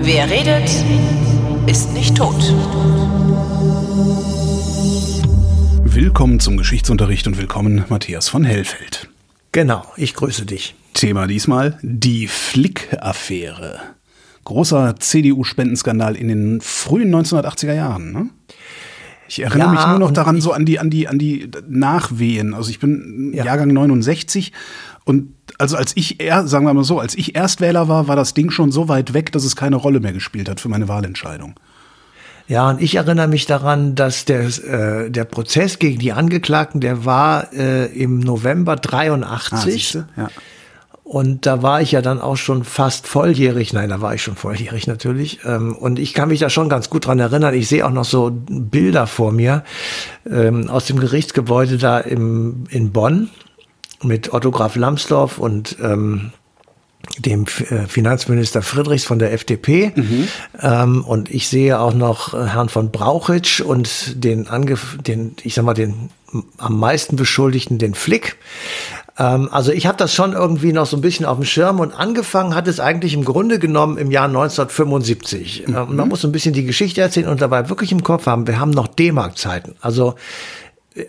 [0.00, 0.70] Wer redet,
[1.66, 2.34] ist nicht tot.
[5.84, 9.10] Willkommen zum Geschichtsunterricht und willkommen Matthias von Hellfeld.
[9.52, 10.74] Genau, ich grüße dich.
[10.94, 13.80] Thema diesmal die Flick-Affäre.
[14.44, 18.12] Großer CDU-Spendenskandal in den frühen 1980er Jahren.
[18.12, 18.30] Ne?
[19.28, 22.54] Ich erinnere ja, mich nur noch daran, so an die, an die, an die Nachwehen.
[22.54, 23.44] Also ich bin ja.
[23.44, 24.52] Jahrgang 69
[25.04, 28.34] und also als ich, er, sagen wir mal so, als ich Erstwähler war, war das
[28.34, 31.54] Ding schon so weit weg, dass es keine Rolle mehr gespielt hat für meine Wahlentscheidung.
[32.46, 37.04] Ja, und ich erinnere mich daran, dass der, äh, der Prozess gegen die Angeklagten, der
[37.04, 39.96] war äh, im November 83.
[39.96, 40.28] Ah, ja.
[41.08, 43.72] Und da war ich ja dann auch schon fast volljährig.
[43.72, 45.40] Nein, da war ich schon volljährig natürlich.
[45.42, 47.54] Ähm, und ich kann mich da schon ganz gut dran erinnern.
[47.54, 49.64] Ich sehe auch noch so Bilder vor mir
[50.30, 53.30] ähm, aus dem Gerichtsgebäude da im, in Bonn
[54.02, 56.32] mit Otto Graf Lambsdorff und ähm,
[57.16, 59.92] dem äh, Finanzminister Friedrichs von der FDP.
[59.96, 60.28] Mhm.
[60.60, 65.54] Ähm, und ich sehe auch noch äh, Herrn von Brauchitsch und den, Angef den ich
[65.54, 66.10] sag mal, den
[66.58, 68.36] am meisten Beschuldigten, den Flick.
[69.18, 71.92] Ähm, also ich habe das schon irgendwie noch so ein bisschen auf dem Schirm und
[71.92, 75.64] angefangen hat es eigentlich im Grunde genommen im Jahr 1975.
[75.66, 75.76] Mhm.
[75.76, 78.46] Ähm, man muss so ein bisschen die Geschichte erzählen und dabei wirklich im Kopf haben,
[78.46, 79.74] wir haben noch D-Mark-Zeiten.
[79.80, 80.14] Also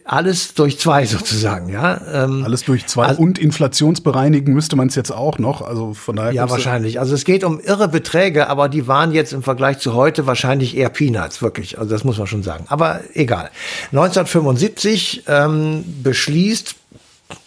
[0.05, 1.99] alles durch zwei sozusagen, ja.
[2.11, 6.15] Ähm, alles durch zwei also, und inflationsbereinigen müsste man es jetzt auch noch, also von
[6.15, 6.33] daher.
[6.33, 6.99] Ja, wahrscheinlich.
[6.99, 10.75] Also es geht um irre Beträge, aber die waren jetzt im Vergleich zu heute wahrscheinlich
[10.75, 11.77] eher Peanuts, wirklich.
[11.77, 12.65] Also das muss man schon sagen.
[12.67, 13.49] Aber egal.
[13.91, 16.75] 1975 ähm, beschließt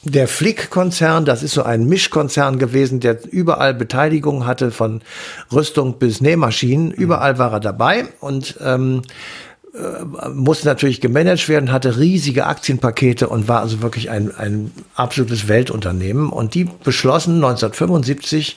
[0.05, 5.01] der Flick-Konzern, das ist so ein Mischkonzern gewesen, der überall Beteiligung hatte, von
[5.53, 6.91] Rüstung bis Nähmaschinen.
[6.91, 9.03] Überall war er dabei und ähm,
[9.75, 15.49] äh, musste natürlich gemanagt werden, hatte riesige Aktienpakete und war also wirklich ein, ein absolutes
[15.49, 16.31] Weltunternehmen.
[16.31, 18.57] Und die beschlossen 1975,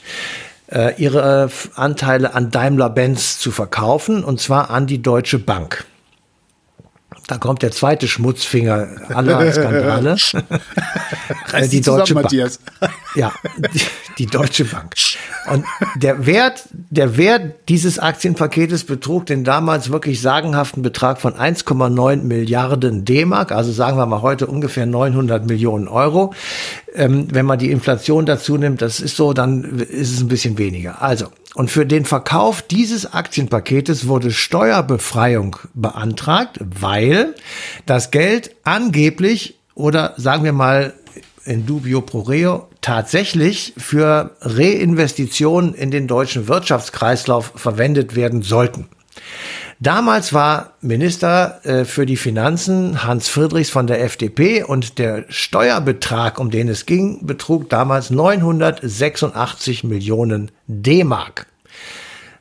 [0.68, 5.86] äh, ihre Anteile an Daimler-Benz zu verkaufen, und zwar an die Deutsche Bank.
[7.26, 10.16] Da kommt der zweite Schmutzfinger aller Skandale.
[11.52, 12.24] Äh, die Deutsche Bank.
[12.24, 12.60] Matthias.
[13.14, 13.32] Ja,
[13.72, 13.80] die,
[14.18, 14.92] die, Deutsche Bank.
[15.50, 15.64] Und
[15.94, 23.06] der Wert, der Wert dieses Aktienpaketes betrug den damals wirklich sagenhaften Betrag von 1,9 Milliarden
[23.06, 26.34] D-Mark, also sagen wir mal heute ungefähr 900 Millionen Euro.
[26.94, 30.58] Ähm, wenn man die Inflation dazu nimmt, das ist so, dann ist es ein bisschen
[30.58, 31.00] weniger.
[31.00, 37.34] Also, und für den Verkauf dieses Aktienpaketes wurde Steuerbefreiung beantragt, weil
[37.86, 40.92] das Geld angeblich oder sagen wir mal
[41.46, 48.88] in dubio pro reo tatsächlich für Reinvestitionen in den deutschen Wirtschaftskreislauf verwendet werden sollten.
[49.78, 56.38] Damals war Minister äh, für die Finanzen Hans Friedrichs von der FDP und der Steuerbetrag,
[56.40, 61.46] um den es ging, betrug damals 986 Millionen D-Mark.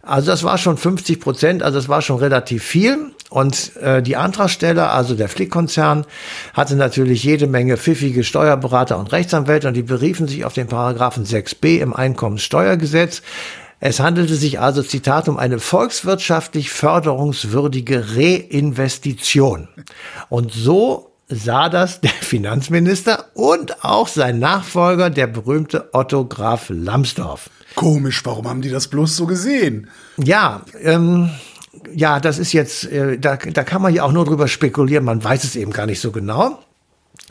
[0.01, 3.12] Also das war schon 50 Prozent, also das war schon relativ viel.
[3.29, 6.06] Und äh, die Antragsteller, also der Flick-Konzern,
[6.53, 11.25] hatte natürlich jede Menge pfiffige Steuerberater und Rechtsanwälte und die beriefen sich auf den Paragraphen
[11.25, 13.23] 6b im Einkommenssteuergesetz.
[13.80, 19.68] Es handelte sich also, Zitat, um eine volkswirtschaftlich förderungswürdige Reinvestition.
[20.30, 27.50] Und so sah das der Finanzminister und auch sein Nachfolger, der berühmte Otto Graf Lambsdorff.
[27.75, 29.90] Komisch, warum haben die das bloß so gesehen?
[30.18, 31.30] Ja, ähm,
[31.94, 35.24] ja, das ist jetzt, äh, da, da kann man ja auch nur drüber spekulieren, man
[35.24, 36.59] weiß es eben gar nicht so genau.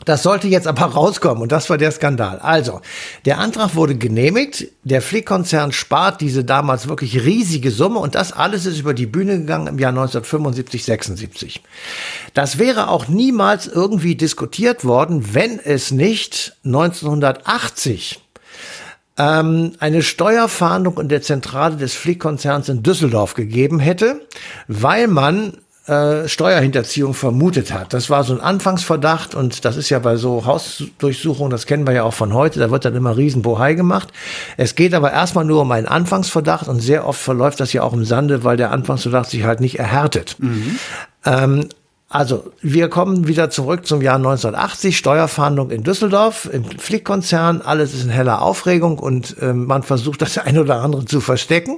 [0.03, 2.39] Das sollte jetzt aber rauskommen und das war der Skandal.
[2.39, 2.81] Also,
[3.25, 8.65] der Antrag wurde genehmigt, der Flick-Konzern spart diese damals wirklich riesige Summe und das alles
[8.65, 11.63] ist über die Bühne gegangen im Jahr 1975, 76.
[12.33, 18.21] Das wäre auch niemals irgendwie diskutiert worden, wenn es nicht 1980
[19.17, 24.21] ähm, eine Steuerfahndung in der Zentrale des Flick-Konzerns in Düsseldorf gegeben hätte,
[24.67, 25.57] weil man
[25.87, 27.93] äh, Steuerhinterziehung vermutet hat.
[27.93, 31.93] Das war so ein Anfangsverdacht und das ist ja bei so Hausdurchsuchungen, das kennen wir
[31.93, 34.09] ja auch von heute, da wird dann immer Riesenbohai gemacht.
[34.57, 37.93] Es geht aber erstmal nur um einen Anfangsverdacht und sehr oft verläuft das ja auch
[37.93, 40.37] im Sande, weil der Anfangsverdacht sich halt nicht erhärtet.
[40.39, 40.79] Mhm.
[41.23, 41.69] Ähm,
[42.07, 48.03] also, wir kommen wieder zurück zum Jahr 1980, Steuerfahndung in Düsseldorf, im Flick-Konzern, alles ist
[48.03, 51.77] in heller Aufregung und ähm, man versucht das eine oder andere zu verstecken.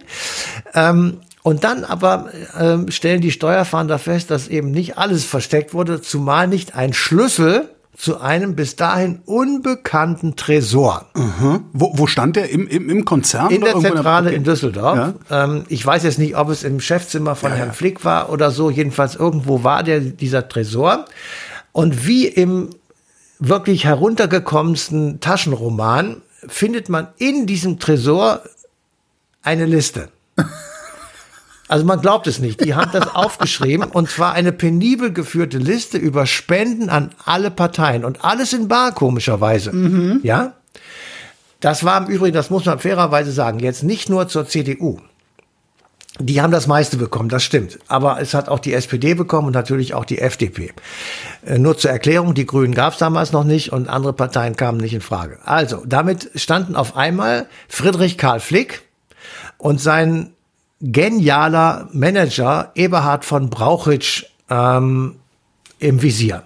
[0.74, 2.30] Ähm, und dann aber
[2.60, 7.70] ähm, stellen die Steuerfahnder fest, dass eben nicht alles versteckt wurde, zumal nicht ein Schlüssel
[7.98, 11.08] zu einem bis dahin unbekannten Tresor.
[11.16, 11.66] Mhm.
[11.74, 12.50] Wo, wo stand der?
[12.52, 13.50] Im, im, im Konzern?
[13.50, 15.16] In der Zentrale in, Düsseldorf.
[15.30, 15.44] Ja.
[15.46, 17.74] Ähm, ich weiß jetzt nicht, ob es im Chefzimmer von ja, Herrn.
[17.74, 18.70] Flick war oder so.
[18.70, 21.06] Jedenfalls irgendwo war der, dieser Tresor.
[21.72, 22.70] Und wie im
[23.40, 28.42] wirklich heruntergekommensten Taschenroman findet man in diesem Tresor
[29.42, 30.10] eine Liste.
[31.68, 32.64] Also man glaubt es nicht.
[32.64, 38.06] Die haben das aufgeschrieben und zwar eine penibel geführte Liste über Spenden an alle Parteien
[38.06, 39.74] und alles in Bar komischerweise.
[39.74, 40.22] Mhm.
[40.24, 40.54] Ja?
[41.60, 45.00] Das war im Übrigen, das muss man fairerweise sagen, jetzt nicht nur zur CDU.
[46.20, 47.78] Die haben das meiste bekommen, das stimmt.
[47.88, 50.74] Aber es hat auch die SPD bekommen und natürlich auch die FDP.
[51.46, 54.80] Äh, nur zur Erklärung, die Grünen gab es damals noch nicht und andere Parteien kamen
[54.80, 55.40] nicht in Frage.
[55.46, 58.84] Also, damit standen auf einmal Friedrich Karl Flick
[59.60, 60.34] und sein
[60.82, 65.16] genialer Manager Eberhard von Brauchitsch ähm,
[65.80, 66.44] im Visier.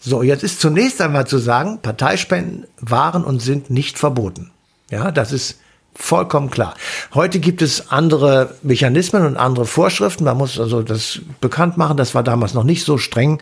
[0.00, 4.52] So, jetzt ist zunächst einmal zu sagen, Parteispenden waren und sind nicht verboten.
[4.90, 5.58] Ja, das ist
[5.94, 6.74] vollkommen klar.
[7.14, 10.24] Heute gibt es andere Mechanismen und andere Vorschriften.
[10.24, 11.96] Man muss also das bekannt machen.
[11.96, 13.40] Das war damals noch nicht so streng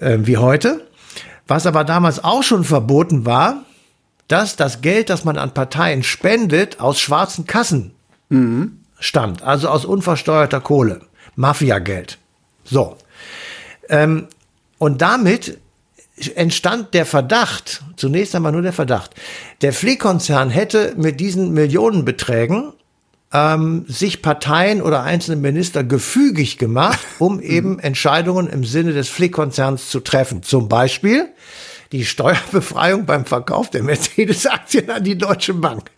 [0.00, 0.84] äh, wie heute.
[1.46, 3.62] Was aber damals auch schon verboten war,
[4.26, 7.92] dass das Geld, das man an Parteien spendet, aus schwarzen Kassen
[8.28, 8.81] mhm.
[9.02, 9.42] Stammt.
[9.42, 11.02] Also aus unversteuerter Kohle.
[11.36, 12.18] Mafiageld.
[12.64, 12.96] So.
[13.88, 14.28] Ähm,
[14.78, 15.58] und damit
[16.34, 19.14] entstand der Verdacht, zunächst einmal nur der Verdacht,
[19.60, 22.72] der Fliehkonzern hätte mit diesen Millionenbeträgen
[23.32, 29.90] ähm, sich Parteien oder einzelne Minister gefügig gemacht, um eben Entscheidungen im Sinne des Fliehkonzerns
[29.90, 30.42] zu treffen.
[30.42, 31.28] Zum Beispiel
[31.92, 35.90] die Steuerbefreiung beim Verkauf der Mercedes-Aktien an die Deutsche Bank.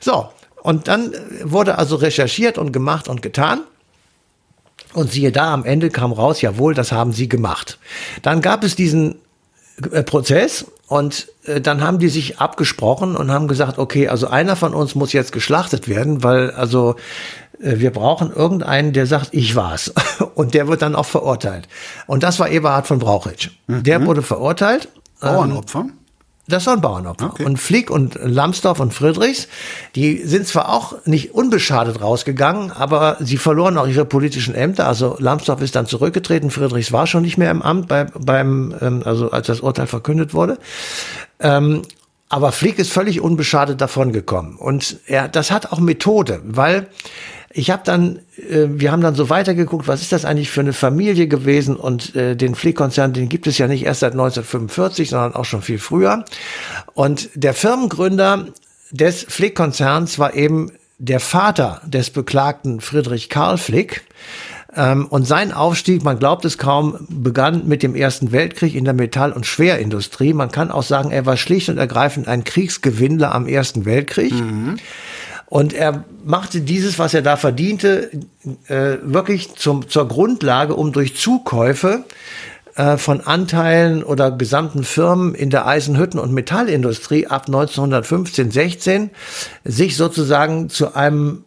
[0.00, 0.30] So,
[0.62, 1.12] und dann
[1.42, 3.62] wurde also recherchiert und gemacht und getan.
[4.94, 7.78] Und siehe da, am Ende kam raus, jawohl, das haben sie gemacht.
[8.20, 9.16] Dann gab es diesen
[9.90, 14.54] äh, Prozess und äh, dann haben die sich abgesprochen und haben gesagt, okay, also einer
[14.54, 16.96] von uns muss jetzt geschlachtet werden, weil also
[17.60, 19.92] äh, wir brauchen irgendeinen, der sagt, ich war's.
[20.34, 21.68] Und der wird dann auch verurteilt.
[22.06, 23.50] Und das war Eberhard von Brauchitsch.
[23.66, 23.82] Mhm.
[23.82, 24.88] Der wurde verurteilt.
[25.20, 25.80] Bauernopfer?
[25.80, 25.92] Ähm,
[26.52, 27.30] das war ein Bauernopfer.
[27.30, 27.44] Okay.
[27.44, 29.48] Und Flick und Lambsdorff und Friedrichs,
[29.94, 34.86] die sind zwar auch nicht unbeschadet rausgegangen, aber sie verloren auch ihre politischen Ämter.
[34.86, 39.02] Also Lambsdorff ist dann zurückgetreten, Friedrichs war schon nicht mehr im Amt bei, beim, ähm,
[39.04, 40.58] also als das Urteil verkündet wurde.
[41.40, 41.82] Ähm,
[42.28, 44.56] aber Flick ist völlig unbeschadet davongekommen.
[44.56, 46.86] Und er, das hat auch Methode, weil
[47.54, 50.72] ich habe dann, äh, wir haben dann so weitergeguckt, was ist das eigentlich für eine
[50.72, 55.34] Familie gewesen und äh, den Fliehkonzern, den gibt es ja nicht erst seit 1945, sondern
[55.34, 56.24] auch schon viel früher.
[56.94, 58.46] Und der Firmengründer
[58.90, 64.04] des Flick-Konzerns war eben der Vater des Beklagten Friedrich Karl Flick.
[64.74, 68.94] Ähm, und sein Aufstieg, man glaubt es kaum, begann mit dem Ersten Weltkrieg in der
[68.94, 70.32] Metall- und Schwerindustrie.
[70.32, 74.32] Man kann auch sagen, er war schlicht und ergreifend ein Kriegsgewinnler am Ersten Weltkrieg.
[74.32, 74.76] Mhm.
[75.52, 78.10] Und er machte dieses, was er da verdiente,
[78.68, 82.04] äh, wirklich zum, zur Grundlage, um durch Zukäufe
[82.74, 89.10] äh, von Anteilen oder gesamten Firmen in der Eisenhütten- und Metallindustrie ab 1915, 16
[89.62, 91.44] sich sozusagen zu einem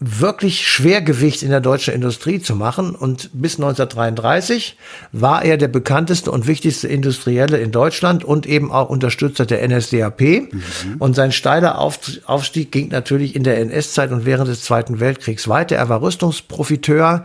[0.00, 2.94] wirklich Schwergewicht in der deutschen Industrie zu machen.
[2.94, 4.76] Und bis 1933
[5.10, 10.20] war er der bekannteste und wichtigste Industrielle in Deutschland und eben auch Unterstützer der NSDAP.
[10.20, 10.52] Mhm.
[11.00, 15.76] Und sein steiler Aufstieg ging natürlich in der NS-Zeit und während des Zweiten Weltkriegs weiter.
[15.76, 17.24] Er war Rüstungsprofiteur.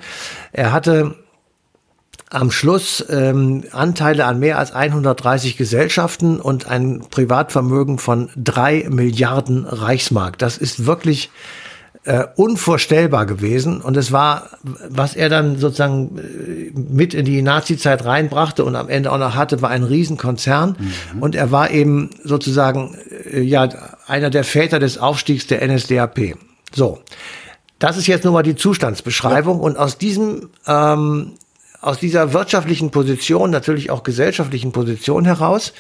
[0.52, 1.16] Er hatte
[2.32, 9.66] am Schluss ähm, Anteile an mehr als 130 Gesellschaften und ein Privatvermögen von drei Milliarden
[9.66, 10.40] Reichsmark.
[10.40, 11.30] Das ist wirklich
[12.06, 13.82] äh, unvorstellbar gewesen.
[13.82, 18.90] Und es war, was er dann sozusagen äh, mit in die Nazi-Zeit reinbrachte und am
[18.90, 20.76] Ende auch noch hatte, war ein Riesenkonzern.
[20.78, 21.22] Mhm.
[21.22, 22.98] Und er war eben sozusagen
[23.32, 23.70] äh, ja
[24.06, 26.36] einer der Väter des Aufstiegs der NSDAP.
[26.74, 27.00] So.
[27.80, 29.58] Das ist jetzt nur mal die Zustandsbeschreibung.
[29.60, 29.64] Ja.
[29.64, 31.34] Und aus diesem, ähm,
[31.82, 35.74] aus dieser wirtschaftlichen Position, natürlich auch gesellschaftlichen Position heraus,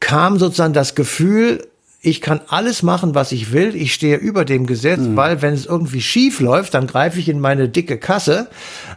[0.00, 1.66] kam sozusagen das Gefühl,
[2.04, 3.74] ich kann alles machen, was ich will.
[3.74, 5.16] Ich stehe über dem Gesetz, mhm.
[5.16, 8.48] weil wenn es irgendwie schief läuft, dann greife ich in meine dicke Kasse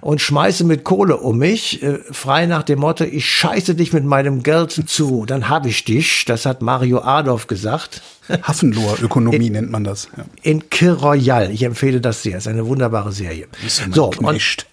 [0.02, 4.04] und schmeiße mit Kohle um mich, äh, frei nach dem Motto, ich scheiße dich mit
[4.04, 6.26] meinem Geld zu, dann habe ich dich.
[6.26, 8.02] Das hat Mario Adolf gesagt.
[8.30, 10.10] Hafenlohr-Ökonomie nennt man das.
[10.18, 10.26] Ja.
[10.42, 11.50] In Kill Royal.
[11.52, 12.38] Ich empfehle das sehr.
[12.38, 13.48] Ist eine wunderbare Serie.
[13.94, 14.68] So, und,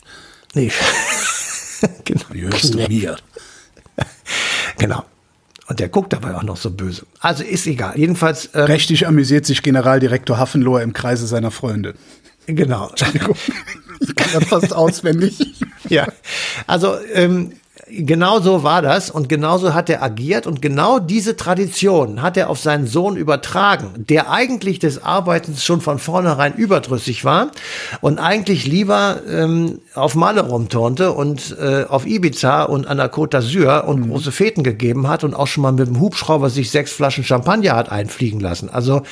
[0.54, 0.72] nee.
[2.04, 2.24] genau.
[2.32, 3.16] Wie hörst du mir?
[4.76, 5.04] genau.
[5.66, 7.06] Und der guckt dabei auch noch so böse.
[7.20, 7.98] Also ist egal.
[7.98, 8.50] Jedenfalls.
[8.54, 11.94] Ähm, Prächtig amüsiert sich Generaldirektor Hafenlohr im Kreise seiner Freunde.
[12.46, 12.88] Genau.
[12.90, 13.36] Entschuldigung.
[14.00, 15.38] Ich kann das fast auswendig.
[15.88, 16.06] ja.
[16.66, 17.52] Also, ähm,
[17.88, 22.48] genau so war das und genauso hat er agiert und genau diese Tradition hat er
[22.48, 27.50] auf seinen Sohn übertragen, der eigentlich des Arbeitens schon von vornherein überdrüssig war
[28.00, 33.38] und eigentlich lieber ähm, auf Malle rumturnte und äh, auf Ibiza und an der Côte
[33.38, 34.10] d'Azur und mhm.
[34.10, 37.76] große Feten gegeben hat und auch schon mal mit dem Hubschrauber sich sechs Flaschen Champagner
[37.76, 38.70] hat einfliegen lassen.
[38.70, 39.02] Also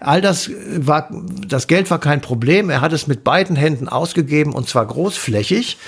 [0.00, 1.08] all das war,
[1.46, 2.70] das Geld war kein Problem.
[2.70, 5.78] Er hat es mit beiden Händen ausgegeben und zwar großflächig.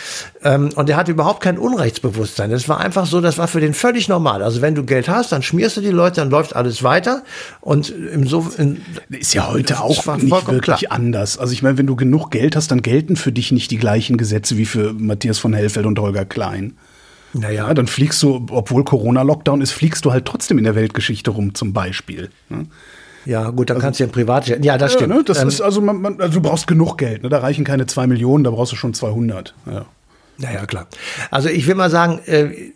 [0.45, 2.28] Ähm, und er hatte überhaupt kein Unrechtsbewusstsein.
[2.37, 4.43] Das war einfach so, das war für den völlig normal.
[4.43, 7.23] Also wenn du Geld hast, dann schmierst du die Leute, dann läuft alles weiter.
[7.61, 10.93] Und im so in, ist ja heute auch nicht wirklich klar.
[10.93, 11.39] anders.
[11.39, 14.17] Also ich meine, wenn du genug Geld hast, dann gelten für dich nicht die gleichen
[14.17, 16.75] Gesetze wie für Matthias von Hellfeld und Holger Klein.
[17.35, 21.55] Naja, dann fliegst du, obwohl Corona-Lockdown ist, fliegst du halt trotzdem in der Weltgeschichte rum,
[21.55, 22.31] zum Beispiel.
[22.49, 22.67] Ne?
[23.27, 24.49] Ja, gut, dann also, kannst du ja privat.
[24.49, 25.11] Ja, das stimmt.
[25.11, 27.23] Ja, ne, das ähm, ist also, man, man, also, du brauchst genug Geld.
[27.23, 27.29] Ne?
[27.29, 29.55] Da reichen keine zwei Millionen, da brauchst du schon 200.
[29.67, 29.85] Ja.
[30.39, 30.87] Naja, klar.
[31.31, 32.73] Also ich will mal sagen, äh,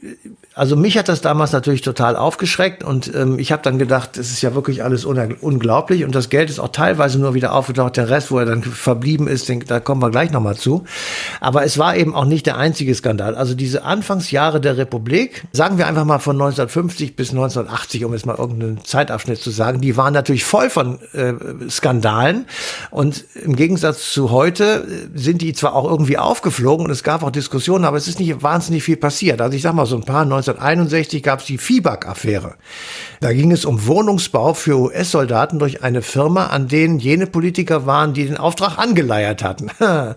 [0.55, 4.31] also mich hat das damals natürlich total aufgeschreckt und ähm, ich habe dann gedacht, es
[4.31, 7.97] ist ja wirklich alles unglaublich und das Geld ist auch teilweise nur wieder aufgetaucht.
[7.97, 10.85] Der Rest, wo er dann verblieben ist, den, da kommen wir gleich nochmal zu.
[11.41, 13.35] Aber es war eben auch nicht der einzige Skandal.
[13.35, 18.27] Also diese Anfangsjahre der Republik, sagen wir einfach mal von 1950 bis 1980, um jetzt
[18.27, 21.33] mal irgendeinen Zeitabschnitt zu sagen, die waren natürlich voll von äh,
[21.71, 22.47] Skandalen
[22.91, 27.23] und im Gegensatz zu heute äh, sind die zwar auch irgendwie aufgeflogen und es gab
[27.23, 29.41] auch Diskussionen, aber es ist nicht wahnsinnig viel passiert.
[29.41, 32.55] Also ich sag mal so ein paar 1961 gab es die FIBAG-Affäre.
[33.21, 38.15] Da ging es um Wohnungsbau für US-Soldaten durch eine Firma, an denen jene Politiker waren,
[38.15, 39.71] die den Auftrag angeleiert hatten.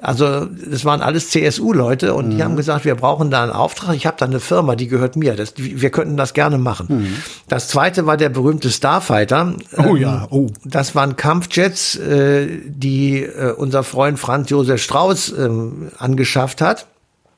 [0.00, 2.36] also das waren alles CSU-Leute und mhm.
[2.36, 3.96] die haben gesagt, wir brauchen da einen Auftrag.
[3.96, 5.34] Ich habe da eine Firma, die gehört mir.
[5.34, 6.86] Das, wir könnten das gerne machen.
[6.88, 7.16] Mhm.
[7.48, 9.54] Das zweite war der berühmte Starfighter.
[9.76, 10.46] Oh ja, oh.
[10.64, 16.86] Das waren Kampfjets, äh, die äh, unser Freund Franz Josef Strauß ähm, angeschafft hat.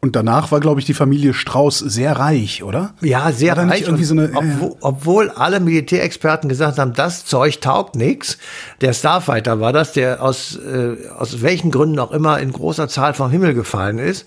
[0.07, 2.95] Und danach war, glaube ich, die Familie Strauß sehr reich, oder?
[3.01, 3.83] Ja, sehr reich.
[3.83, 8.39] Irgendwie so eine, obwohl, obwohl alle Militärexperten gesagt haben, das Zeug taugt nichts.
[8.83, 13.15] Der Starfighter war das, der aus, äh, aus welchen Gründen auch immer in großer Zahl
[13.15, 14.27] vom Himmel gefallen ist.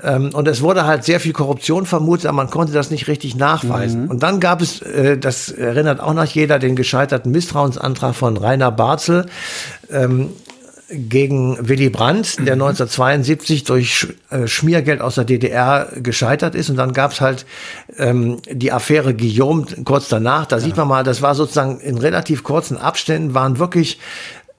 [0.00, 3.34] Ähm, und es wurde halt sehr viel Korruption vermutet, aber man konnte das nicht richtig
[3.34, 4.04] nachweisen.
[4.04, 4.10] Mhm.
[4.10, 8.70] Und dann gab es, äh, das erinnert auch noch jeder, den gescheiterten Misstrauensantrag von Rainer
[8.70, 9.26] Barzel.
[9.90, 10.28] Ähm,
[10.88, 13.66] gegen Willy Brandt, der 1972 mhm.
[13.66, 16.70] durch äh, Schmiergeld aus der DDR gescheitert ist.
[16.70, 17.44] Und dann gab es halt
[17.98, 20.46] ähm, die Affäre Guillaume kurz danach.
[20.46, 20.62] Da ja.
[20.62, 23.98] sieht man mal, das war sozusagen in relativ kurzen Abständen, waren wirklich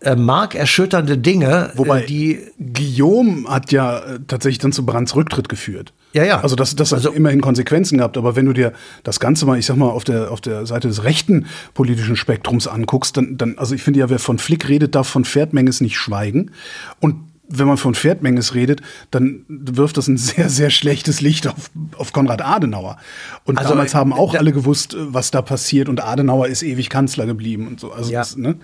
[0.01, 1.71] äh, markerschütternde Dinge.
[1.73, 5.93] Äh, Wobei die Guillaume hat ja äh, tatsächlich dann zu Brands Rücktritt geführt.
[6.13, 6.41] Ja, ja.
[6.41, 8.17] Also das, das also, hat immerhin Konsequenzen gehabt.
[8.17, 8.73] Aber wenn du dir
[9.03, 12.67] das Ganze mal, ich sag mal, auf der, auf der Seite des rechten politischen Spektrums
[12.67, 15.97] anguckst, dann, dann also ich finde ja, wer von Flick redet, darf von Pferdmenges nicht
[15.97, 16.51] schweigen.
[16.99, 17.15] Und
[17.49, 22.13] wenn man von Pferdmenges redet, dann wirft das ein sehr, sehr schlechtes Licht auf, auf
[22.13, 22.97] Konrad Adenauer.
[23.45, 25.89] Und also, damals haben auch alle gewusst, was da passiert.
[25.89, 27.91] Und Adenauer ist ewig Kanzler geblieben und so.
[27.91, 28.19] Also ja.
[28.19, 28.57] das, ne?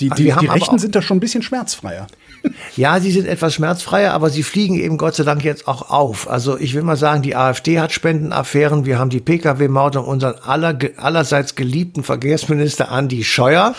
[0.00, 2.06] Die, die, die Rechten sind da schon ein bisschen schmerzfreier.
[2.76, 6.28] Ja, sie sind etwas schmerzfreier, aber sie fliegen eben Gott sei Dank jetzt auch auf.
[6.28, 8.86] Also ich will mal sagen, die AfD hat Spendenaffären.
[8.86, 13.74] Wir haben die Pkw-Maut und unseren aller, allerseits geliebten Verkehrsminister Andi Scheuer.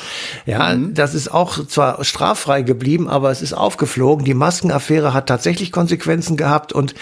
[0.46, 0.94] Ja, mhm.
[0.94, 4.26] das ist auch zwar straffrei geblieben, aber es ist aufgeflogen.
[4.26, 6.94] Die Maskenaffäre hat tatsächlich Konsequenzen gehabt und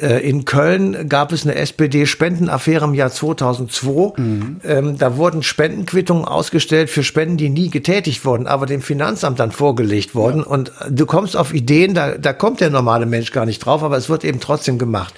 [0.00, 4.12] äh, in Köln gab es eine SPD-Spendenaffäre im Jahr 2002.
[4.16, 4.60] Mhm.
[4.64, 9.50] Ähm, da wurden Spendenquittungen ausgestellt für Spenden, die nie getätigt wurden, aber dem Finanzamt dann
[9.50, 10.46] vorgelegt wurden ja.
[10.46, 13.96] und du kommst auf Ideen, da, da kommt der normale Mensch gar nicht drauf, aber
[13.96, 15.14] es wird eben trotzdem gemacht.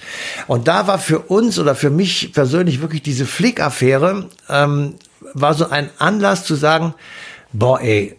[0.47, 4.95] Und da war für uns oder für mich persönlich wirklich diese Flick-Affäre, ähm,
[5.33, 6.93] war so ein Anlass zu sagen,
[7.51, 8.15] boah ey,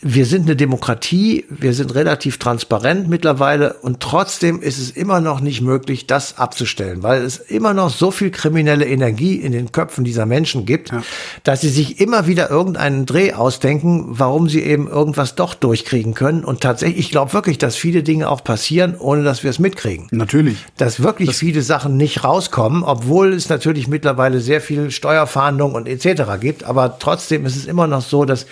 [0.00, 5.40] wir sind eine Demokratie, wir sind relativ transparent mittlerweile und trotzdem ist es immer noch
[5.40, 10.04] nicht möglich, das abzustellen, weil es immer noch so viel kriminelle Energie in den Köpfen
[10.04, 11.02] dieser Menschen gibt, ja.
[11.42, 16.44] dass sie sich immer wieder irgendeinen Dreh ausdenken, warum sie eben irgendwas doch durchkriegen können.
[16.44, 20.06] Und tatsächlich, ich glaube wirklich, dass viele Dinge auch passieren, ohne dass wir es mitkriegen.
[20.12, 20.58] Natürlich.
[20.76, 25.88] Dass wirklich das viele Sachen nicht rauskommen, obwohl es natürlich mittlerweile sehr viel Steuerfahndung und
[25.88, 26.22] etc.
[26.40, 26.62] gibt.
[26.62, 28.46] Aber trotzdem ist es immer noch so, dass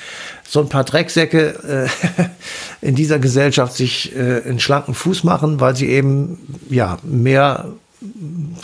[0.48, 1.88] so ein paar Drecksäcke
[2.22, 2.26] äh,
[2.86, 6.38] in dieser Gesellschaft sich äh, einen schlanken Fuß machen, weil sie eben
[6.70, 7.66] ja mehr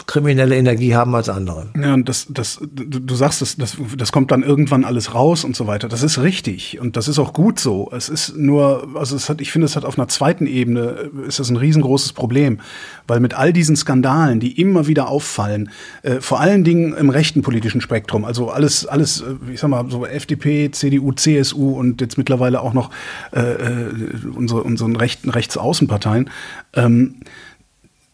[0.06, 1.68] kriminelle Energie haben als andere.
[1.80, 5.56] Ja, und das, das, du, sagst, das, das, das kommt dann irgendwann alles raus und
[5.56, 5.88] so weiter.
[5.88, 7.90] Das ist richtig und das ist auch gut so.
[7.94, 11.38] Es ist nur, also es hat, ich finde, es hat auf einer zweiten Ebene ist
[11.38, 12.60] das ein riesengroßes Problem,
[13.06, 15.70] weil mit all diesen Skandalen, die immer wieder auffallen,
[16.02, 19.84] äh, vor allen Dingen im rechten politischen Spektrum, also alles, alles, äh, ich sag mal,
[19.90, 22.90] so FDP, CDU, CSU und jetzt mittlerweile auch noch
[23.32, 23.90] äh, äh
[24.34, 26.30] unsere, unseren rechten Rechtsaußenparteien.
[26.74, 27.16] Ähm,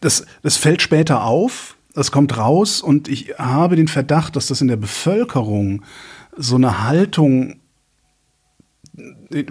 [0.00, 4.61] das, das fällt später auf, das kommt raus und ich habe den Verdacht, dass das
[4.61, 5.83] in der Bevölkerung
[6.37, 7.57] so eine Haltung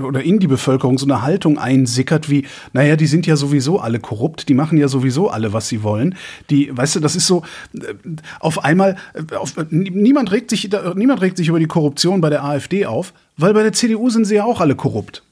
[0.02, 4.00] oder in die Bevölkerung so eine Haltung einsickert wie, naja, die sind ja sowieso alle
[4.00, 6.16] korrupt, die machen ja sowieso alle, was sie wollen.
[6.50, 7.94] Die, weißt du, das ist so, äh,
[8.40, 12.44] auf einmal, äh, auf, niemand regt sich, niemand regt sich über die Korruption bei der
[12.44, 15.24] AfD auf, weil bei der CDU sind sie ja auch alle korrupt.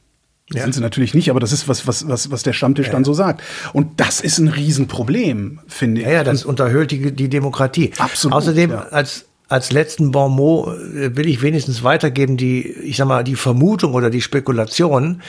[0.53, 0.61] Ja.
[0.61, 2.91] Sind sie natürlich nicht, aber das ist was, was, was, was der Stammtisch ja.
[2.91, 3.41] dann so sagt.
[3.73, 6.07] Und das ist ein Riesenproblem, finde ich.
[6.07, 7.91] Ja, ja, das unterhöhlt die, die Demokratie.
[7.97, 8.37] Absolut.
[8.37, 13.35] Außerdem, als, als letzten Bonmot äh, will ich wenigstens weitergeben, die, ich sag mal, die
[13.35, 15.21] Vermutung oder die Spekulation,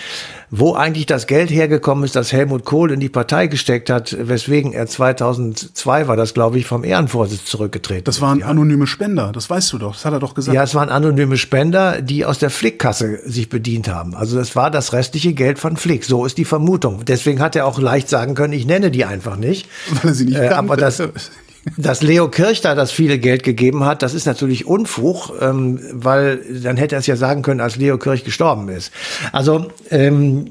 [0.50, 4.72] wo eigentlich das Geld hergekommen ist, das Helmut Kohl in die Partei gesteckt hat, weswegen
[4.72, 8.04] er 2002 war das, glaube ich, vom Ehrenvorsitz zurückgetreten.
[8.04, 8.46] Das waren ja.
[8.46, 10.54] anonyme Spender, das weißt du doch, das hat er doch gesagt.
[10.54, 14.14] Ja, es waren anonyme Spender, die aus der Flickkasse sich bedient haben.
[14.14, 17.04] Also das war das restliche Geld von Flick, so ist die Vermutung.
[17.04, 19.68] Deswegen hat er auch leicht sagen können, ich nenne die einfach nicht.
[19.90, 21.02] Weil er sie nicht äh, aber das
[21.76, 26.40] dass Leo Kirch da das viele Geld gegeben hat, das ist natürlich Unfug, ähm, weil
[26.62, 28.92] dann hätte er es ja sagen können, als Leo Kirch gestorben ist.
[29.32, 30.46] Also ähm,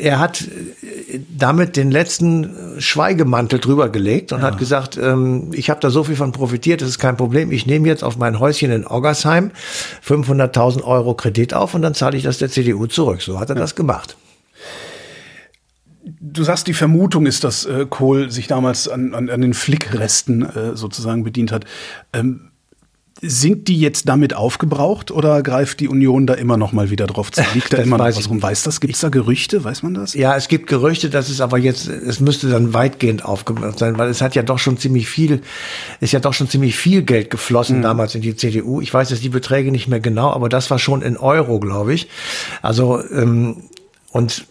[0.00, 0.44] er hat
[1.36, 4.46] damit den letzten Schweigemantel drüber gelegt und ja.
[4.46, 7.52] hat gesagt, ähm, ich habe da so viel von profitiert, das ist kein Problem.
[7.52, 9.50] Ich nehme jetzt auf mein Häuschen in Oggersheim
[10.06, 13.22] 500.000 Euro Kredit auf und dann zahle ich das der CDU zurück.
[13.22, 13.60] So hat er ja.
[13.60, 14.16] das gemacht
[16.06, 20.42] du sagst, die Vermutung ist, dass äh, Kohl sich damals an, an, an den Flickresten
[20.42, 21.64] äh, sozusagen bedient hat.
[22.12, 22.50] Ähm,
[23.22, 27.32] sind die jetzt damit aufgebraucht oder greift die Union da immer noch mal wieder drauf
[27.32, 27.42] zu?
[27.54, 28.42] Liegt da immer noch was rum?
[28.42, 28.78] Weiß das?
[28.78, 29.64] Gibt es da Gerüchte?
[29.64, 30.12] Weiß man das?
[30.12, 34.10] Ja, es gibt Gerüchte, das ist aber jetzt, es müsste dann weitgehend aufgebraucht sein, weil
[34.10, 35.40] es hat ja doch schon ziemlich viel,
[36.00, 37.82] ist ja doch schon ziemlich viel Geld geflossen mhm.
[37.82, 38.82] damals in die CDU.
[38.82, 41.94] Ich weiß jetzt die Beträge nicht mehr genau, aber das war schon in Euro, glaube
[41.94, 42.08] ich.
[42.60, 43.62] Also, ähm,
[44.10, 44.46] und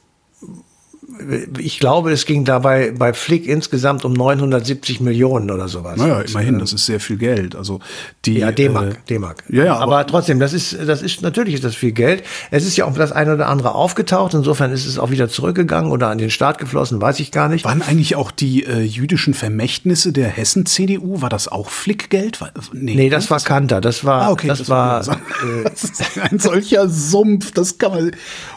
[1.59, 5.97] ich glaube, es ging dabei bei Flick insgesamt um 970 Millionen oder sowas.
[5.97, 7.55] Naja, immerhin, das ist sehr viel Geld.
[7.55, 7.79] Also
[8.25, 9.43] die, ja, D-Mark, äh, D-Mark.
[9.49, 12.23] Ja, ja, aber, aber, trotzdem, das ist, das ist, natürlich ist das viel Geld.
[12.51, 14.33] Es ist ja auch das eine oder andere aufgetaucht.
[14.33, 17.65] Insofern ist es auch wieder zurückgegangen oder an den Staat geflossen, weiß ich gar nicht.
[17.65, 22.39] Waren eigentlich auch die äh, jüdischen Vermächtnisse der Hessen-CDU, war das auch Flickgeld?
[22.73, 23.81] Nee, nee das war Kanter.
[23.81, 27.91] Das war, ah, okay, das, das war, war äh, das ein solcher Sumpf, das kann
[27.91, 28.11] man,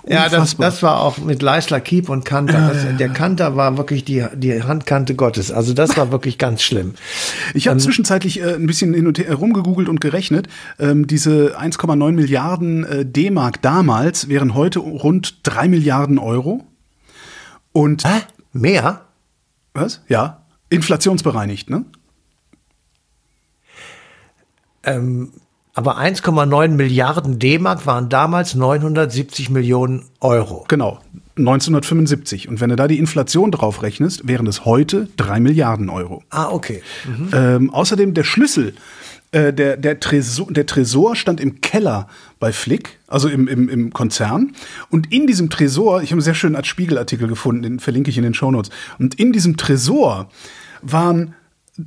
[0.08, 2.74] ja, das, das war auch mit Leisler Kiep und Kanter Kanter.
[2.74, 5.52] Das, der Kanter war wirklich die, die Handkante Gottes.
[5.52, 6.94] Also das war wirklich ganz schlimm.
[7.54, 10.48] Ich habe ähm, zwischenzeitlich äh, ein bisschen hin und her rumgegoogelt und gerechnet.
[10.78, 16.66] Ähm, diese 1,9 Milliarden äh, D-Mark damals wären heute rund 3 Milliarden Euro.
[17.72, 18.22] Und Hä?
[18.52, 19.02] Mehr?
[19.74, 20.02] Was?
[20.08, 20.42] Ja.
[20.70, 21.84] Inflationsbereinigt, ne?
[24.82, 25.32] Ähm,
[25.74, 30.64] aber 1,9 Milliarden D-Mark waren damals 970 Millionen Euro.
[30.66, 30.98] Genau.
[31.38, 32.48] 1975.
[32.48, 36.22] Und wenn du da die Inflation drauf rechnest, wären es heute drei Milliarden Euro.
[36.30, 36.82] Ah, okay.
[37.06, 37.30] Mhm.
[37.32, 38.74] Ähm, außerdem der Schlüssel,
[39.30, 42.08] äh, der, der, Tresor, der Tresor stand im Keller
[42.40, 44.52] bei Flick, also im, im, im Konzern.
[44.90, 48.24] Und in diesem Tresor, ich habe einen sehr schönen Spiegelartikel gefunden, den verlinke ich in
[48.24, 48.70] den Shownotes.
[48.98, 50.30] Und in diesem Tresor
[50.82, 51.34] waren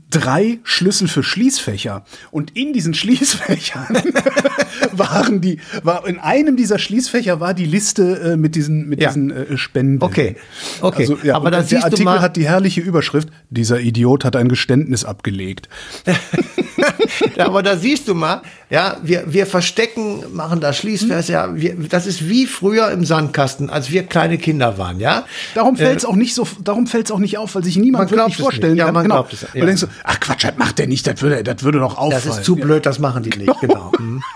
[0.10, 2.06] drei Schlüssel für Schließfächer.
[2.32, 3.98] Und in diesen Schließfächern
[4.92, 9.10] waren die, war in einem dieser Schließfächer war die Liste äh, mit diesen, mit ja.
[9.10, 10.02] diesen äh, Spenden.
[10.02, 10.36] Okay,
[10.82, 11.04] okay.
[11.04, 15.06] Also, ja, aber da der Artikel hat die herrliche Überschrift: Dieser Idiot hat ein Geständnis
[15.06, 15.68] abgelegt.
[17.38, 21.32] aber da siehst du mal, ja, wir, wir verstecken, machen da Schließfächer.
[21.32, 25.26] Ja, wir, das ist wie früher im Sandkasten, als wir kleine Kinder waren, ja.
[25.54, 27.78] Darum fällt es äh, auch nicht so, darum fällt es auch nicht auf, weil sich
[27.78, 28.94] niemand wirklich vorstellen ja, kann.
[28.94, 29.16] Man genau.
[29.16, 29.42] glaubt es.
[29.54, 32.24] Ja so, ach Quatsch, das macht der nicht, das würde, das würde doch auffallen.
[32.26, 33.92] Das ist zu blöd, das machen die nicht, genau.
[34.00, 34.24] Mhm.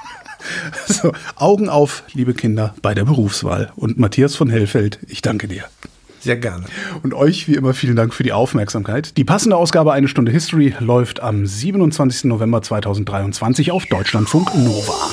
[0.87, 3.71] So, Augen auf, liebe Kinder, bei der Berufswahl.
[3.75, 5.63] Und Matthias von Hellfeld, ich danke dir.
[6.19, 6.65] Sehr gerne.
[7.03, 9.15] Und euch wie immer vielen Dank für die Aufmerksamkeit.
[9.17, 12.25] Die passende Ausgabe Eine Stunde History läuft am 27.
[12.25, 15.11] November 2023 auf Deutschlandfunk Nova.